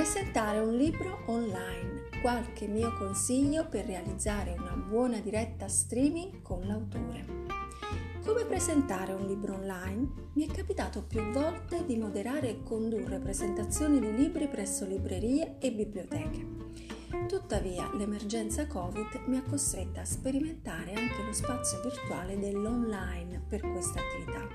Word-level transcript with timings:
Presentare 0.00 0.60
un 0.60 0.76
libro 0.76 1.24
online. 1.26 2.08
Qualche 2.22 2.66
mio 2.66 2.90
consiglio 2.94 3.68
per 3.68 3.84
realizzare 3.84 4.56
una 4.58 4.72
buona 4.72 5.20
diretta 5.20 5.68
streaming 5.68 6.40
con 6.40 6.62
l'autore. 6.66 7.26
Come 8.24 8.46
presentare 8.46 9.12
un 9.12 9.26
libro 9.26 9.56
online? 9.56 10.30
Mi 10.32 10.46
è 10.46 10.50
capitato 10.50 11.02
più 11.02 11.20
volte 11.32 11.84
di 11.84 11.98
moderare 11.98 12.48
e 12.48 12.62
condurre 12.62 13.18
presentazioni 13.18 14.00
di 14.00 14.16
libri 14.16 14.48
presso 14.48 14.86
librerie 14.86 15.58
e 15.58 15.70
biblioteche. 15.70 16.46
Tuttavia, 17.26 17.90
l'emergenza 17.94 18.66
Covid 18.66 19.22
mi 19.26 19.36
ha 19.36 19.42
costretta 19.42 20.02
a 20.02 20.04
sperimentare 20.04 20.92
anche 20.94 21.22
lo 21.24 21.32
spazio 21.32 21.80
virtuale 21.80 22.38
dell'online 22.38 23.42
per 23.48 23.60
questa 23.60 24.00
attività. 24.00 24.48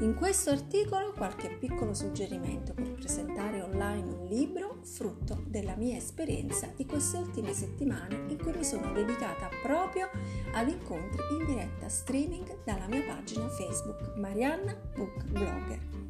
In 0.00 0.14
questo 0.14 0.50
articolo 0.50 1.12
qualche 1.12 1.56
piccolo 1.58 1.92
suggerimento 1.92 2.74
per 2.74 2.92
presentare 2.92 3.60
online 3.60 4.08
un 4.08 4.26
libro 4.26 4.78
frutto 4.82 5.42
della 5.46 5.74
mia 5.76 5.96
esperienza 5.96 6.72
di 6.74 6.86
queste 6.86 7.18
ultime 7.18 7.52
settimane 7.52 8.24
in 8.28 8.38
cui 8.38 8.52
mi 8.56 8.64
sono 8.64 8.92
dedicata 8.92 9.48
proprio 9.62 10.08
ad 10.52 10.68
incontri 10.68 11.20
in 11.38 11.46
diretta 11.46 11.88
streaming 11.88 12.62
dalla 12.64 12.86
mia 12.86 13.02
pagina 13.02 13.48
Facebook 13.48 14.14
Marianna 14.16 14.74
Book 14.94 15.24
Blogger. 15.24 16.04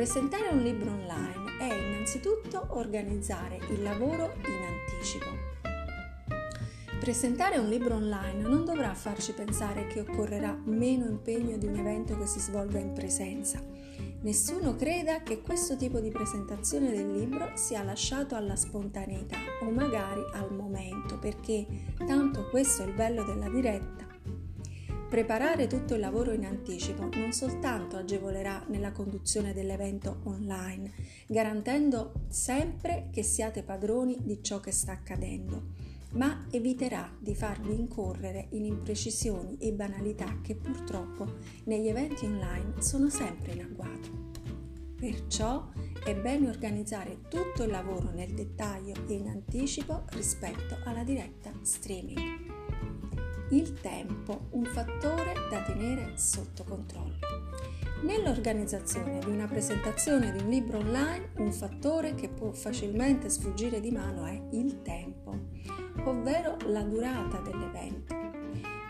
Presentare 0.00 0.48
un 0.48 0.62
libro 0.62 0.92
online 0.92 1.58
è 1.58 1.74
innanzitutto 1.74 2.68
organizzare 2.70 3.58
il 3.68 3.82
lavoro 3.82 4.32
in 4.46 4.64
anticipo 4.64 5.26
Presentare 6.98 7.58
un 7.58 7.68
libro 7.68 7.96
online 7.96 8.40
non 8.40 8.64
dovrà 8.64 8.94
farci 8.94 9.34
pensare 9.34 9.88
che 9.88 10.00
occorrerà 10.00 10.58
meno 10.64 11.04
impegno 11.04 11.58
di 11.58 11.66
un 11.66 11.76
evento 11.76 12.16
che 12.16 12.24
si 12.24 12.40
svolga 12.40 12.78
in 12.78 12.94
presenza. 12.94 13.62
Nessuno 14.22 14.74
creda 14.74 15.22
che 15.22 15.42
questo 15.42 15.76
tipo 15.76 16.00
di 16.00 16.10
presentazione 16.10 16.92
del 16.92 17.12
libro 17.12 17.50
sia 17.52 17.82
lasciato 17.82 18.36
alla 18.36 18.56
spontaneità 18.56 19.36
o 19.60 19.70
magari 19.70 20.22
al 20.32 20.50
momento, 20.50 21.18
perché 21.18 21.66
tanto 21.98 22.48
questo 22.48 22.84
è 22.84 22.86
il 22.86 22.94
bello 22.94 23.22
della 23.22 23.50
diretta. 23.50 24.09
Preparare 25.10 25.66
tutto 25.66 25.94
il 25.94 26.00
lavoro 26.00 26.30
in 26.30 26.44
anticipo 26.44 27.08
non 27.16 27.32
soltanto 27.32 27.96
agevolerà 27.96 28.64
nella 28.68 28.92
conduzione 28.92 29.52
dell'evento 29.52 30.20
online, 30.22 30.92
garantendo 31.26 32.12
sempre 32.28 33.08
che 33.10 33.24
siate 33.24 33.64
padroni 33.64 34.18
di 34.20 34.40
ciò 34.40 34.60
che 34.60 34.70
sta 34.70 34.92
accadendo, 34.92 35.72
ma 36.12 36.46
eviterà 36.52 37.12
di 37.18 37.34
farvi 37.34 37.74
incorrere 37.74 38.46
in 38.50 38.64
imprecisioni 38.64 39.56
e 39.58 39.72
banalità 39.72 40.38
che 40.42 40.54
purtroppo 40.54 41.38
negli 41.64 41.88
eventi 41.88 42.26
online 42.26 42.80
sono 42.80 43.10
sempre 43.10 43.50
in 43.54 43.62
agguato. 43.62 44.28
Perciò 44.96 45.70
è 46.04 46.14
bene 46.14 46.48
organizzare 46.48 47.22
tutto 47.28 47.64
il 47.64 47.70
lavoro 47.70 48.12
nel 48.12 48.32
dettaglio 48.32 48.94
e 49.08 49.14
in 49.14 49.26
anticipo 49.26 50.04
rispetto 50.10 50.78
alla 50.84 51.02
diretta 51.02 51.50
streaming. 51.62 52.49
Il 53.50 53.80
tempo, 53.80 54.46
un 54.50 54.64
fattore 54.64 55.34
da 55.50 55.62
tenere 55.62 56.16
sotto 56.16 56.64
controllo. 56.64 57.18
Nell'organizzazione 58.02 59.18
di 59.18 59.30
una 59.30 59.46
presentazione 59.46 60.32
di 60.32 60.42
un 60.42 60.48
libro 60.48 60.78
online, 60.78 61.30
un 61.36 61.52
fattore 61.52 62.14
che 62.14 62.28
può 62.28 62.52
facilmente 62.52 63.28
sfuggire 63.28 63.80
di 63.80 63.90
mano 63.90 64.24
è 64.24 64.40
il 64.52 64.82
tempo 64.82 65.80
ovvero 66.04 66.56
la 66.66 66.82
durata 66.82 67.38
dell'evento. 67.40 68.14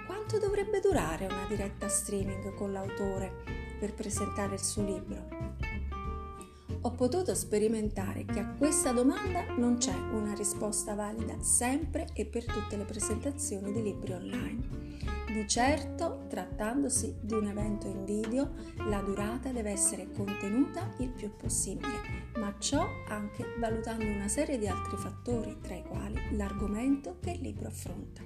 Quanto 0.07 0.39
dovrebbe 0.39 0.81
durare 0.81 1.27
una 1.27 1.47
diretta 1.49 1.89
streaming 1.89 2.55
con 2.55 2.73
l'autore 2.73 3.33
per 3.79 3.95
presentare 3.95 4.55
il 4.55 4.63
suo 4.63 4.85
libro? 4.85 5.50
Ho 6.83 6.93
potuto 6.93 7.35
sperimentare 7.35 8.25
che 8.25 8.39
a 8.39 8.55
questa 8.57 8.93
domanda 8.93 9.45
non 9.59 9.77
c'è 9.77 9.95
una 9.95 10.33
risposta 10.33 10.95
valida 10.95 11.39
sempre 11.43 12.07
e 12.15 12.25
per 12.25 12.47
tutte 12.47 12.79
le 12.79 12.87
presentazioni 12.87 13.71
di 13.71 13.83
libri 13.83 14.13
online. 14.15 14.99
Di 15.27 15.47
certo, 15.47 16.25
trattandosi 16.31 17.17
di 17.21 17.35
un 17.35 17.49
evento 17.49 17.87
in 17.87 18.07
video, 18.07 18.55
la 18.89 19.03
durata 19.03 19.51
deve 19.51 19.73
essere 19.73 20.11
contenuta 20.11 20.95
il 21.01 21.11
più 21.11 21.31
possibile, 21.37 22.33
ma 22.37 22.55
ciò 22.59 22.89
anche 23.09 23.45
valutando 23.59 24.07
una 24.07 24.29
serie 24.29 24.57
di 24.57 24.67
altri 24.67 24.97
fattori, 24.97 25.59
tra 25.61 25.75
i 25.75 25.83
quali 25.83 26.19
l'argomento 26.35 27.19
che 27.21 27.33
il 27.33 27.43
libro 27.43 27.69
affronta. 27.69 28.23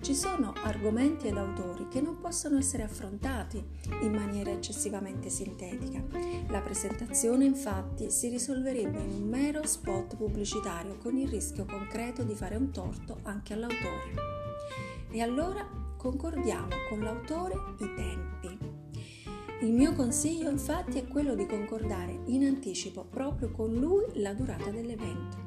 Ci 0.00 0.14
sono 0.14 0.52
argomenti 0.62 1.26
ed 1.26 1.36
autori 1.36 1.88
che 1.88 2.00
non 2.00 2.18
possono 2.20 2.58
essere 2.58 2.84
affrontati 2.84 3.62
in 4.02 4.12
maniera 4.12 4.50
eccessivamente 4.50 5.28
sintetica. 5.30 6.02
La 6.48 6.60
presentazione 6.60 7.44
infatti 7.44 8.10
si 8.10 8.28
risolverebbe 8.28 8.98
in 8.98 9.22
un 9.22 9.28
mero 9.28 9.66
spot 9.66 10.16
pubblicitario 10.16 10.96
con 10.98 11.16
il 11.16 11.28
rischio 11.28 11.64
concreto 11.64 12.22
di 12.22 12.34
fare 12.34 12.56
un 12.56 12.70
torto 12.70 13.18
anche 13.22 13.52
all'autore. 13.52 14.14
E 15.10 15.20
allora 15.20 15.66
concordiamo 15.96 16.68
con 16.88 17.00
l'autore 17.00 17.54
i 17.78 17.94
tempi. 17.94 18.75
Il 19.60 19.72
mio 19.72 19.94
consiglio 19.94 20.50
infatti 20.50 20.98
è 20.98 21.06
quello 21.06 21.34
di 21.34 21.46
concordare 21.46 22.20
in 22.26 22.44
anticipo 22.44 23.04
proprio 23.04 23.50
con 23.50 23.72
lui 23.72 24.04
la 24.20 24.34
durata 24.34 24.68
dell'evento. 24.68 25.38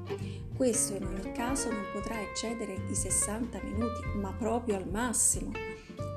Questo 0.55 0.95
in 0.95 1.05
ogni 1.05 1.31
caso 1.31 1.69
non 1.69 1.83
potrà 1.93 2.19
eccedere 2.19 2.73
i 2.89 2.95
60 2.95 3.61
minuti, 3.61 4.01
ma 4.15 4.33
proprio 4.33 4.77
al 4.77 4.89
massimo. 4.89 5.51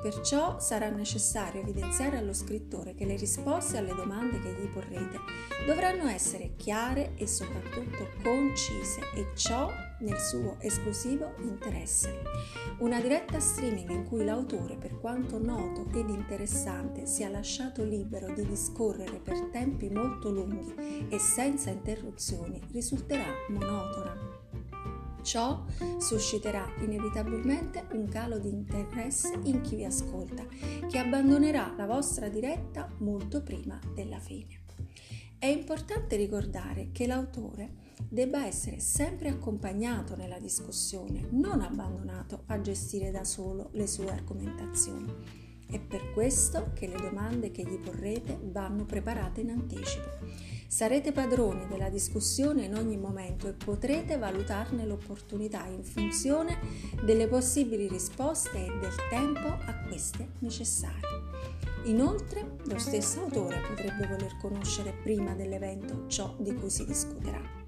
Perciò 0.01 0.59
sarà 0.59 0.89
necessario 0.89 1.61
evidenziare 1.61 2.17
allo 2.17 2.33
scrittore 2.33 2.93
che 2.93 3.05
le 3.05 3.15
risposte 3.15 3.77
alle 3.77 3.95
domande 3.95 4.39
che 4.41 4.51
gli 4.51 4.67
porrete 4.67 5.17
dovranno 5.65 6.07
essere 6.07 6.55
chiare 6.57 7.13
e 7.15 7.25
soprattutto 7.25 8.09
concise 8.21 8.99
e 9.15 9.27
ciò 9.35 9.69
nel 9.99 10.19
suo 10.19 10.57
esclusivo 10.59 11.33
interesse. 11.41 12.21
Una 12.79 12.99
diretta 12.99 13.39
streaming 13.39 13.89
in 13.89 14.05
cui 14.05 14.25
l'autore, 14.25 14.75
per 14.75 14.99
quanto 14.99 15.37
noto 15.37 15.87
ed 15.93 16.09
interessante, 16.09 17.05
sia 17.05 17.29
lasciato 17.29 17.83
libero 17.83 18.33
di 18.33 18.45
discorrere 18.45 19.19
per 19.19 19.49
tempi 19.51 19.89
molto 19.89 20.29
lunghi 20.29 21.07
e 21.09 21.17
senza 21.19 21.69
interruzioni 21.69 22.61
risulterà 22.71 23.25
monotona. 23.47 24.42
Ciò 25.23 25.63
susciterà 25.99 26.67
inevitabilmente 26.81 27.87
un 27.93 28.07
calo 28.09 28.39
di 28.39 28.49
interesse 28.49 29.39
in 29.43 29.61
chi 29.61 29.77
vi 29.77 29.85
ascolta, 29.85 30.45
che 30.89 30.97
abbandonerà 30.97 31.73
la 31.77 31.85
vostra 31.85 32.27
diretta 32.27 32.89
molto 32.99 33.41
prima 33.41 33.79
della 33.95 34.19
fine. 34.19 34.61
È 35.39 35.45
importante 35.45 36.17
ricordare 36.17 36.91
che 36.91 37.07
l'autore 37.07 37.71
debba 38.07 38.45
essere 38.45 38.79
sempre 38.79 39.29
accompagnato 39.29 40.15
nella 40.15 40.39
discussione, 40.39 41.27
non 41.31 41.61
abbandonato 41.61 42.43
a 42.47 42.61
gestire 42.61 43.09
da 43.11 43.23
solo 43.23 43.69
le 43.73 43.87
sue 43.87 44.09
argomentazioni. 44.09 45.42
È 45.73 45.79
per 45.79 46.11
questo 46.11 46.69
che 46.75 46.85
le 46.85 46.97
domande 46.97 47.49
che 47.49 47.63
gli 47.63 47.79
porrete 47.79 48.37
vanno 48.43 48.85
preparate 48.85 49.41
in 49.41 49.49
anticipo. 49.49 50.07
Sarete 50.67 51.11
padroni 51.11 51.65
della 51.67 51.89
discussione 51.89 52.65
in 52.65 52.75
ogni 52.75 52.95
momento 52.95 53.47
e 53.47 53.53
potrete 53.53 54.19
valutarne 54.19 54.85
l'opportunità 54.85 55.65
in 55.65 55.83
funzione 55.83 56.59
delle 57.03 57.27
possibili 57.27 57.87
risposte 57.87 58.67
e 58.67 58.77
del 58.79 58.93
tempo 59.09 59.47
a 59.47 59.83
queste 59.87 60.33
necessarie. 60.41 61.01
Inoltre, 61.85 62.57
lo 62.65 62.77
stesso 62.77 63.21
autore 63.21 63.59
potrebbe 63.67 64.05
voler 64.05 64.37
conoscere 64.39 64.93
prima 65.01 65.33
dell'evento 65.33 66.05
ciò 66.05 66.35
di 66.37 66.53
cui 66.53 66.69
si 66.69 66.85
discuterà. 66.85 67.62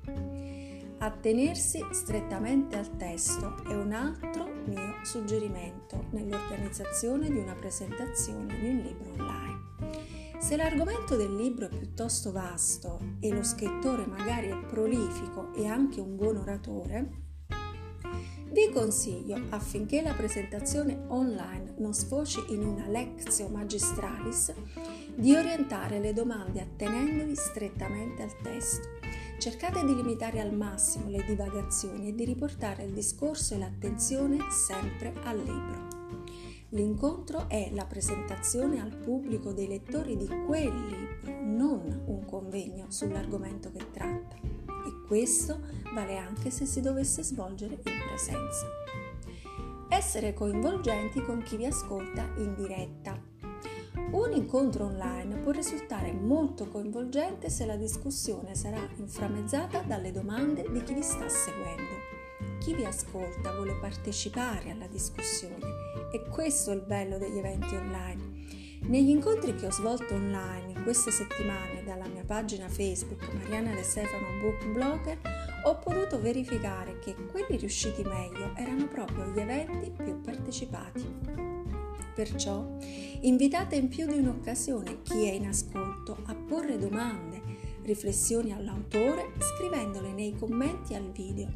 Attenersi 1.05 1.85
strettamente 1.91 2.75
al 2.75 2.97
testo 2.97 3.63
è 3.69 3.75
un 3.75 3.91
altro 3.91 4.49
mio 4.65 4.95
suggerimento 5.03 6.05
nell'organizzazione 6.09 7.29
di 7.29 7.37
una 7.37 7.53
presentazione 7.53 8.59
di 8.59 8.69
un 8.69 8.77
libro 8.77 9.11
online. 9.11 10.39
Se 10.39 10.55
l'argomento 10.55 11.15
del 11.15 11.35
libro 11.35 11.67
è 11.67 11.69
piuttosto 11.69 12.31
vasto 12.31 13.17
e 13.19 13.29
lo 13.29 13.43
scrittore 13.43 14.07
magari 14.07 14.47
è 14.47 14.57
prolifico 14.65 15.53
e 15.53 15.67
anche 15.67 15.99
un 15.99 16.15
buon 16.15 16.37
oratore, 16.37 17.09
vi 18.49 18.71
consiglio, 18.73 19.39
affinché 19.49 20.01
la 20.01 20.13
presentazione 20.13 21.03
online 21.09 21.75
non 21.77 21.93
sfoci 21.93 22.43
in 22.47 22.63
una 22.63 22.87
lectio 22.87 23.47
magistralis, 23.49 24.51
di 25.13 25.35
orientare 25.35 25.99
le 25.99 26.13
domande 26.13 26.61
attenendovi 26.61 27.35
strettamente 27.35 28.23
al 28.23 28.35
testo 28.41 29.04
Cercate 29.45 29.85
di 29.85 29.93
limitare 29.93 30.39
al 30.39 30.55
massimo 30.55 31.07
le 31.07 31.23
divagazioni 31.23 32.07
e 32.07 32.15
di 32.15 32.25
riportare 32.25 32.81
il 32.81 32.93
discorso 32.93 33.53
e 33.53 33.59
l'attenzione 33.59 34.49
sempre 34.49 35.13
al 35.21 35.37
libro. 35.37 35.87
L'incontro 36.69 37.47
è 37.47 37.69
la 37.71 37.85
presentazione 37.85 38.81
al 38.81 38.95
pubblico 38.95 39.51
dei 39.51 39.67
lettori 39.67 40.17
di 40.17 40.27
quel 40.47 40.73
libro, 40.87 41.41
non 41.43 42.05
un 42.07 42.25
convegno 42.25 42.85
sull'argomento 42.89 43.71
che 43.71 43.91
tratta. 43.91 44.35
E 44.35 45.05
questo 45.05 45.59
vale 45.93 46.17
anche 46.17 46.49
se 46.49 46.65
si 46.65 46.81
dovesse 46.81 47.21
svolgere 47.21 47.75
in 47.75 48.01
presenza. 48.07 48.65
Essere 49.89 50.33
coinvolgenti 50.33 51.21
con 51.21 51.43
chi 51.43 51.57
vi 51.57 51.67
ascolta 51.67 52.27
in 52.37 52.55
diretta 52.55 53.24
Un 54.15 54.31
incontro 54.31 54.85
online 54.85 55.39
può 55.39 55.51
risultare 55.51 56.13
molto 56.13 56.69
coinvolgente 56.69 57.49
se 57.49 57.65
la 57.65 57.75
discussione 57.75 58.55
sarà 58.55 58.79
inframmezzata 58.95 59.81
dalle 59.81 60.13
domande 60.13 60.65
di 60.71 60.81
chi 60.83 60.93
vi 60.93 61.01
sta 61.01 61.27
seguendo. 61.27 61.83
Chi 62.61 62.73
vi 62.73 62.85
ascolta 62.85 63.53
vuole 63.53 63.77
partecipare 63.81 64.71
alla 64.71 64.87
discussione 64.87 65.65
e 66.13 66.23
questo 66.29 66.71
è 66.71 66.75
il 66.75 66.83
bello 66.83 67.17
degli 67.17 67.37
eventi 67.37 67.75
online. 67.75 68.43
Negli 68.83 69.09
incontri 69.09 69.53
che 69.53 69.65
ho 69.65 69.71
svolto 69.71 70.13
online 70.13 70.71
in 70.71 70.83
queste 70.83 71.11
settimane 71.11 71.83
dalla 71.83 72.07
mia 72.07 72.23
pagina 72.25 72.69
Facebook 72.69 73.33
Mariana 73.33 73.73
De 73.73 73.83
Stefano 73.83 74.27
Book 74.39 74.65
Blogger 74.67 75.17
ho 75.65 75.77
potuto 75.79 76.21
verificare 76.21 76.99
che 76.99 77.13
quelli 77.29 77.57
riusciti 77.57 78.01
meglio 78.03 78.53
erano 78.55 78.87
proprio 78.87 79.25
gli 79.25 79.39
eventi 79.39 79.91
più 79.91 80.21
partecipati. 80.21 81.54
Perciò 82.15 82.65
invitate 83.21 83.75
in 83.75 83.89
più 83.89 84.07
di 84.07 84.17
un'occasione 84.17 85.01
chi 85.01 85.25
è 85.25 85.33
in 85.33 85.47
ascolto 85.47 86.17
a 86.27 86.33
porre 86.33 86.77
domande, 86.77 87.41
riflessioni 87.81 88.53
all'autore 88.53 89.33
scrivendole 89.37 90.13
nei 90.13 90.33
commenti 90.33 90.95
al 90.95 91.11
video 91.11 91.49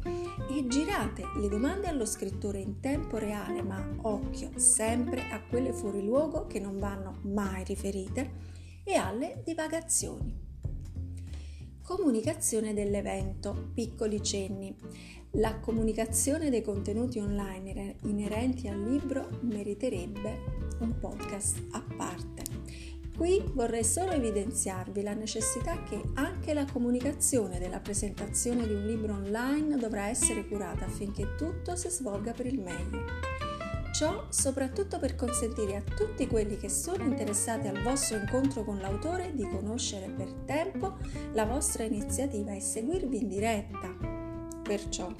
e 0.50 0.66
girate 0.68 1.24
le 1.40 1.48
domande 1.48 1.88
allo 1.88 2.04
scrittore 2.04 2.58
in 2.58 2.78
tempo 2.78 3.16
reale, 3.16 3.62
ma 3.62 3.82
occhio 4.02 4.50
sempre 4.56 5.30
a 5.30 5.40
quelle 5.40 5.72
fuori 5.72 6.04
luogo 6.04 6.46
che 6.46 6.60
non 6.60 6.78
vanno 6.78 7.20
mai 7.22 7.64
riferite 7.64 8.30
e 8.84 8.94
alle 8.96 9.40
divagazioni. 9.42 10.48
Comunicazione 11.82 12.74
dell'evento, 12.74 13.70
piccoli 13.74 14.22
cenni. 14.22 14.76
La 15.34 15.60
comunicazione 15.60 16.50
dei 16.50 16.60
contenuti 16.60 17.20
online 17.20 17.94
inerenti 18.02 18.66
al 18.66 18.82
libro 18.82 19.28
meriterebbe 19.42 20.38
un 20.80 20.98
podcast 20.98 21.62
a 21.70 21.84
parte. 21.96 22.42
Qui 23.16 23.40
vorrei 23.52 23.84
solo 23.84 24.10
evidenziarvi 24.10 25.02
la 25.02 25.14
necessità 25.14 25.84
che 25.84 26.02
anche 26.14 26.52
la 26.52 26.64
comunicazione 26.64 27.60
della 27.60 27.78
presentazione 27.78 28.66
di 28.66 28.74
un 28.74 28.86
libro 28.86 29.12
online 29.12 29.76
dovrà 29.76 30.08
essere 30.08 30.48
curata 30.48 30.86
affinché 30.86 31.36
tutto 31.36 31.76
si 31.76 31.88
svolga 31.90 32.32
per 32.32 32.46
il 32.46 32.58
meglio. 32.58 33.04
Ciò 33.92 34.26
soprattutto 34.30 34.98
per 34.98 35.14
consentire 35.14 35.76
a 35.76 35.82
tutti 35.82 36.26
quelli 36.26 36.56
che 36.56 36.68
sono 36.68 37.04
interessati 37.04 37.68
al 37.68 37.80
vostro 37.82 38.16
incontro 38.16 38.64
con 38.64 38.78
l'autore 38.78 39.32
di 39.34 39.46
conoscere 39.46 40.08
per 40.08 40.32
tempo 40.44 40.96
la 41.34 41.44
vostra 41.44 41.84
iniziativa 41.84 42.52
e 42.52 42.60
seguirvi 42.60 43.18
in 43.20 43.28
diretta. 43.28 44.19
Perciò 44.70 45.12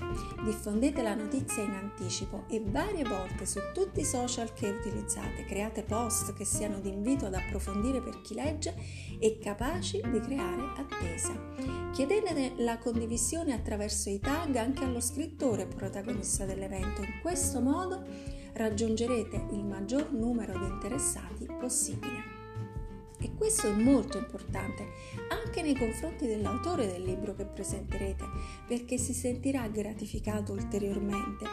diffondete 0.44 1.02
la 1.02 1.16
notizia 1.16 1.64
in 1.64 1.72
anticipo 1.72 2.44
e 2.48 2.62
varie 2.64 3.02
volte 3.02 3.46
su 3.46 3.58
tutti 3.74 3.98
i 3.98 4.04
social 4.04 4.52
che 4.52 4.68
utilizzate, 4.68 5.44
create 5.44 5.82
post 5.82 6.34
che 6.34 6.44
siano 6.44 6.78
di 6.78 6.88
invito 6.88 7.26
ad 7.26 7.34
approfondire 7.34 8.00
per 8.00 8.20
chi 8.20 8.34
legge 8.34 8.76
e 9.18 9.40
capaci 9.42 10.00
di 10.08 10.20
creare 10.20 10.62
attesa. 10.76 11.32
Chiedete 11.92 12.52
la 12.58 12.78
condivisione 12.78 13.52
attraverso 13.52 14.08
i 14.08 14.20
tag 14.20 14.54
anche 14.54 14.84
allo 14.84 15.00
scrittore 15.00 15.66
protagonista 15.66 16.44
dell'evento. 16.44 17.02
In 17.02 17.18
questo 17.20 17.60
modo 17.60 18.04
raggiungerete 18.52 19.46
il 19.50 19.64
maggior 19.64 20.12
numero 20.12 20.56
di 20.56 20.64
interessati 20.64 21.48
possibile. 21.58 22.29
Questo 23.40 23.68
è 23.68 23.72
molto 23.72 24.18
importante 24.18 24.86
anche 25.30 25.62
nei 25.62 25.74
confronti 25.74 26.26
dell'autore 26.26 26.86
del 26.86 27.02
libro 27.02 27.34
che 27.34 27.46
presenterete, 27.46 28.22
perché 28.66 28.98
si 28.98 29.14
sentirà 29.14 29.66
gratificato 29.66 30.52
ulteriormente 30.52 31.46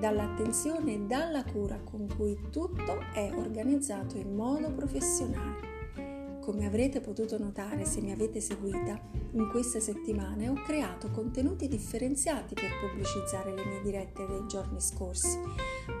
dall'attenzione 0.00 0.94
e 0.94 0.98
dalla 1.02 1.44
cura 1.44 1.78
con 1.78 2.08
cui 2.16 2.36
tutto 2.50 2.98
è 3.14 3.30
organizzato 3.32 4.16
in 4.16 4.34
modo 4.34 4.72
professionale. 4.72 6.40
Come 6.40 6.66
avrete 6.66 7.00
potuto 7.00 7.38
notare 7.38 7.84
se 7.84 8.00
mi 8.00 8.10
avete 8.10 8.40
seguita, 8.40 9.00
in 9.30 9.48
queste 9.50 9.78
settimane 9.78 10.48
ho 10.48 10.54
creato 10.54 11.08
contenuti 11.12 11.68
differenziati 11.68 12.54
per 12.54 12.70
pubblicizzare 12.80 13.54
le 13.54 13.64
mie 13.64 13.82
dirette 13.82 14.26
dei 14.26 14.44
giorni 14.48 14.80
scorsi, 14.80 15.38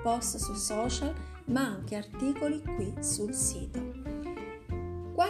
post 0.02 0.36
su 0.38 0.54
social, 0.54 1.14
ma 1.44 1.64
anche 1.64 1.94
articoli 1.94 2.60
qui 2.60 2.92
sul 2.98 3.32
sito. 3.32 3.97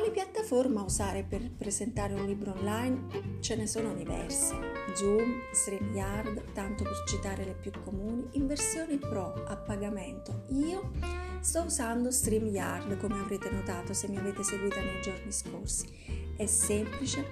Quali 0.09 0.25
piattaforma 0.25 0.81
usare 0.81 1.23
per 1.23 1.51
presentare 1.51 2.15
un 2.15 2.25
libro 2.25 2.55
online? 2.57 3.41
Ce 3.41 3.55
ne 3.57 3.67
sono 3.67 3.93
diverse. 3.93 4.55
Zoom, 4.95 5.43
StreamYard, 5.53 6.53
tanto 6.55 6.83
per 6.85 7.05
citare 7.07 7.45
le 7.45 7.53
più 7.53 7.71
comuni, 7.85 8.27
in 8.33 8.47
versione 8.47 8.97
pro 8.97 9.35
a 9.47 9.55
pagamento. 9.57 10.45
Io 10.53 10.93
sto 11.41 11.65
usando 11.65 12.11
StreamYard, 12.11 12.97
come 12.97 13.21
avrete 13.21 13.51
notato 13.51 13.93
se 13.93 14.09
mi 14.09 14.17
avete 14.17 14.43
seguita 14.43 14.81
nei 14.81 15.03
giorni 15.03 15.31
scorsi. 15.31 15.87
È 16.35 16.47
semplice, 16.47 17.27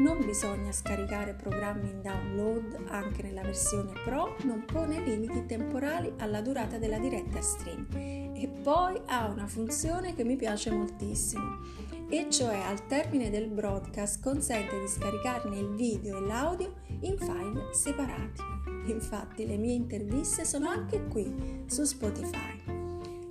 non 0.00 0.22
bisogna 0.26 0.70
scaricare 0.70 1.32
programmi 1.32 1.88
in 1.88 2.02
download 2.02 2.88
anche 2.88 3.22
nella 3.22 3.42
versione 3.42 3.92
Pro, 4.04 4.36
non 4.42 4.66
pone 4.66 5.00
limiti 5.00 5.46
temporali 5.46 6.12
alla 6.18 6.42
durata 6.42 6.76
della 6.76 6.98
diretta 6.98 7.40
stream 7.40 7.86
e 7.94 8.48
poi 8.62 9.00
ha 9.06 9.28
una 9.28 9.46
funzione 9.46 10.14
che 10.14 10.24
mi 10.24 10.36
piace 10.36 10.70
moltissimo 10.70 11.86
e 12.10 12.28
cioè 12.30 12.56
al 12.56 12.86
termine 12.86 13.28
del 13.28 13.48
broadcast 13.48 14.22
consente 14.22 14.80
di 14.80 14.88
scaricarne 14.88 15.58
il 15.58 15.74
video 15.74 16.16
e 16.16 16.26
l'audio 16.26 16.74
in 17.00 17.18
file 17.18 17.72
separati. 17.72 18.42
Infatti 18.86 19.46
le 19.46 19.58
mie 19.58 19.74
interviste 19.74 20.44
sono 20.44 20.68
anche 20.68 21.06
qui 21.08 21.64
su 21.66 21.84
Spotify. 21.84 22.76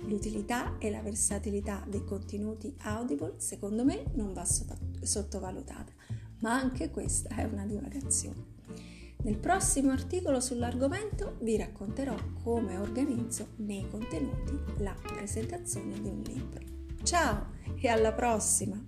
L'utilità 0.02 0.78
e 0.78 0.90
la 0.90 1.02
versatilità 1.02 1.84
dei 1.86 2.04
contenuti 2.04 2.74
Audible 2.82 3.34
secondo 3.38 3.84
me 3.84 4.04
non 4.14 4.32
va 4.32 4.44
sottovalutata, 4.44 5.92
ma 6.40 6.54
anche 6.54 6.90
questa 6.90 7.34
è 7.34 7.44
una 7.44 7.66
divagazione. 7.66 8.56
Nel 9.24 9.36
prossimo 9.36 9.90
articolo 9.90 10.38
sull'argomento 10.38 11.36
vi 11.40 11.56
racconterò 11.56 12.14
come 12.44 12.78
organizzo 12.78 13.48
nei 13.56 13.86
contenuti 13.90 14.56
la 14.78 14.94
presentazione 14.94 16.00
di 16.00 16.08
un 16.08 16.22
libro. 16.24 16.77
Ciao 17.02 17.46
e 17.80 17.88
alla 17.88 18.12
prossima! 18.12 18.78